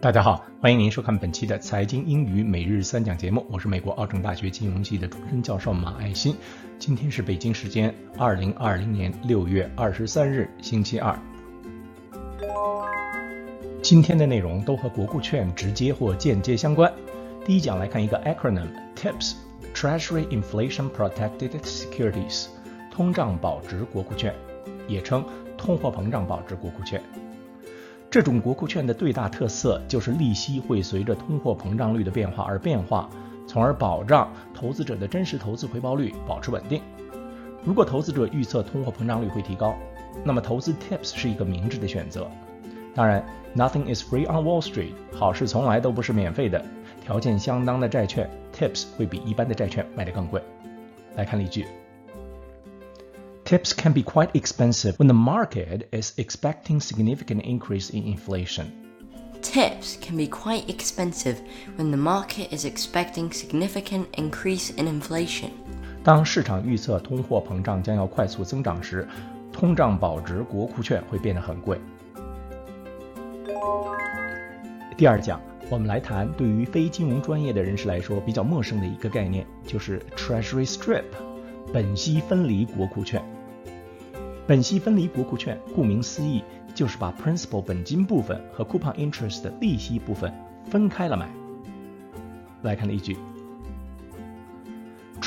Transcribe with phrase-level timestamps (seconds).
[0.00, 6.34] 大家好，欢迎您收看本期的财经英语每日三讲节目，我是美国奥城大学金融系的终身教授马爱新。
[6.78, 11.14] 今天是北京时间二零二零年六月二十三日，星期二。
[13.82, 16.90] 今天的内容都和国库券直接或间接相关。
[17.44, 22.46] 第一讲来看一个 acronym TIPS，Treasury Inflation Protected Securities，
[22.90, 24.34] 通胀保值国库券，
[24.88, 25.22] 也称
[25.58, 27.02] 通货膨胀保值国库券。
[28.10, 33.08] 这种国库券的最大特色就是利息会随着通货膨胀率的变化而变化，
[33.46, 36.82] 从而保障投资者的真实投资回报率保持稳定。
[37.62, 39.76] 如果投资者预测通货膨胀率会提高，
[40.24, 42.28] 那么投资 TIPS 是一个明智的选择。
[42.96, 46.60] 当然，Nothing is free on Wall Street，好事从来都不是免费的。
[47.00, 50.42] 条件相当的债券 TIPS 会比一般的债券卖得更贵。
[51.14, 51.64] 来看例句。
[53.49, 58.65] Tips can be quite expensive when the market is expecting significant increase in inflation.
[59.41, 61.35] Tips can be quite expensive
[61.77, 65.51] when the market is expecting significant increase in inflation.
[66.03, 69.07] 当市场预测通货膨胀将要快速增长时，
[69.53, 71.79] 通胀保值国库券会变得很贵。
[74.97, 81.03] 第二讲，我们来谈对于非金融专业的人士来说比较陌生的一个概念，就是 Treasury Strip，
[81.71, 83.23] 本息分离国库券。
[84.50, 86.42] 本息分离国库券，顾名思义，
[86.74, 90.34] 就是把 principal 本金部分和 coupon interest 的利息部分
[90.68, 91.30] 分开了买。
[92.62, 93.16] 来看例句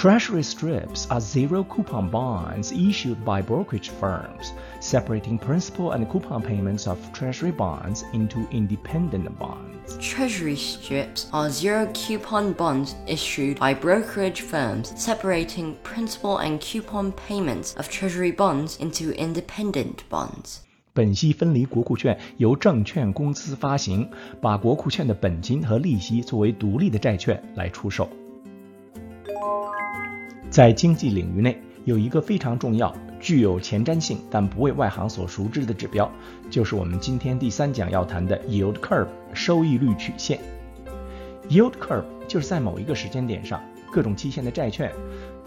[0.02, 6.86] ：Treasury strips are zero coupon bonds issued by brokerage firms, separating principal and coupon payments
[6.86, 9.98] of Treasury bonds into independent bonds.
[9.98, 17.74] Treasury strips are zero coupon bonds issued by brokerage firms, separating principal and coupon payments
[17.76, 20.60] of Treasury bonds into independent bonds.
[20.92, 24.08] 本息分离国库券由证券公司发行，
[24.40, 28.08] 把国库券的本金和利息作为独立的债券来出售。
[30.49, 36.09] 在经济领域内，有一个非常重要、具有前瞻性但不为外行所熟知的指标，
[36.49, 40.39] 就是我们今天第三讲要谈的 yield curve 收益率曲线。
[41.49, 43.59] yield curve 就是在某一个时间点上，
[43.91, 44.91] 各种期限的债券，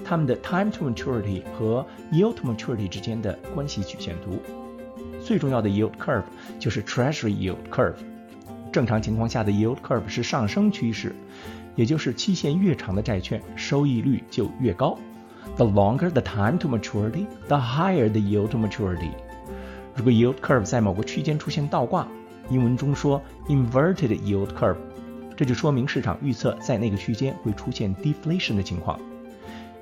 [0.04, 4.42] 它们的 time to maturity 和 yield to maturity 之间的关系曲线图。
[5.22, 6.24] 最重要的 yield curve
[6.58, 7.94] 就是 Treasury yield curve。
[8.72, 11.14] 正常情况下的 yield curve 是上升趋势。
[11.74, 14.98] 也就是期限越长的债券收益率就越高。
[15.56, 19.10] The longer the time to maturity, the higher the yield to maturity.
[19.94, 22.08] 如果 yield curve 在某个区间出现倒挂，
[22.48, 24.78] 英文中说 inverted yield curve，
[25.36, 28.98] 这就说明市场预测在那个区间会出现 deflation 的情况。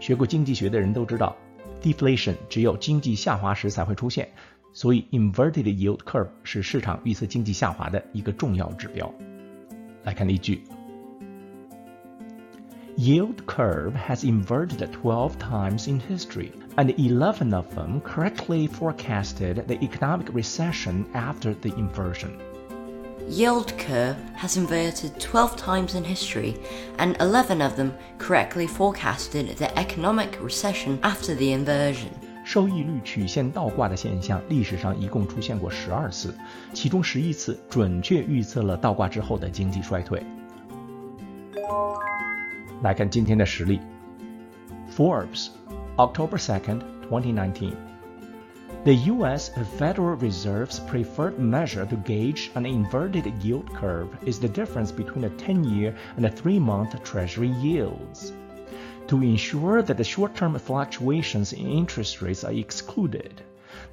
[0.01, 1.37] 学过经济学的人都知道
[1.81, 4.29] ，deflation 只有经济下滑时才会出现，
[4.74, 9.14] 所以 inverted yield curve 是市场预测经济下滑的一个重要指标。
[10.04, 10.64] 来看例句。
[13.00, 20.28] yield curve has inverted 12 times in history, and 11 of them correctly forecasted the economic
[20.34, 22.38] recession after the inversion.
[23.30, 26.60] Yield curve has inverted 12 times in history,
[26.98, 32.14] and 11 of them correctly forecasted the economic recession after the inversion.
[32.44, 36.34] 收益率曲线倒挂的现象，历史上一共出现过十二次，
[36.74, 40.24] 其中十一次准确预测了倒挂之后的经济衰退。
[42.82, 43.80] 来看今天的实例。
[44.96, 45.50] Forbes,
[45.98, 47.74] October 2nd, 2019.
[48.86, 49.52] The U.S.
[49.78, 55.30] Federal Reserve's preferred measure to gauge an inverted yield curve is the difference between a
[55.38, 58.32] 10 year and a 3 month Treasury yields.
[59.08, 63.42] To ensure that the short term fluctuations in interest rates are excluded,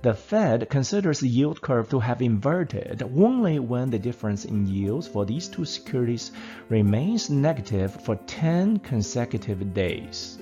[0.02, 5.06] the Fed considers the yield curve to have inverted only when the difference in yields
[5.06, 6.32] for these two securities
[6.68, 10.38] remains negative for 10 consecutive days.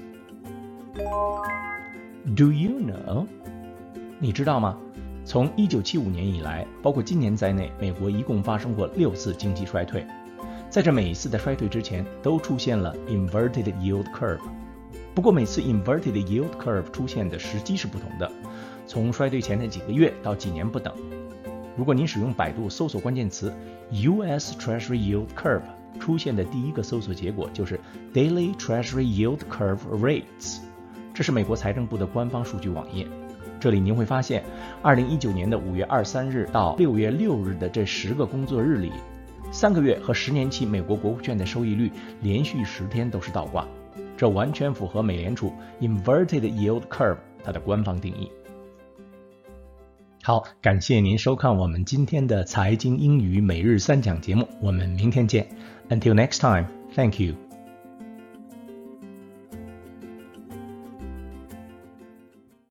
[2.34, 3.26] Do you know?
[4.18, 4.76] 你知道吗？
[5.24, 10.04] 从1975年以来，包括今年在内，美国一共发生过六次经济衰退。
[10.68, 14.40] 在这每一次的衰退之前，都出现了 inverted yield curve。
[15.13, 18.31] 不过每次 inverted yield curve 出现的时机是不同的。
[18.87, 20.93] 从衰退前的几个月到几年不等。
[21.77, 23.53] 如果您使用百度搜索关键词
[23.91, 24.55] “U.S.
[24.57, 25.61] Treasury Yield Curve”，
[25.99, 27.79] 出现的第一个搜索结果就是
[28.13, 30.57] “Daily Treasury Yield Curve Rates”。
[31.13, 33.07] 这是美国财政部的官方数据网页。
[33.59, 34.43] 这里您会发现
[34.83, 38.91] ，2019年的5月23日到6月6日的这十个工作日里，
[39.51, 41.91] 三个月和十年期美国国库券的收益率
[42.21, 43.67] 连续十天都是倒挂。
[44.19, 48.29] 这完全符合美联储 “Inverted Yield Curve” 它的官方定义。
[50.21, 55.47] 好，感谢您收看我们今天的财经英语每日三讲节目，我们明天见。
[55.87, 57.48] Until next time, thank you.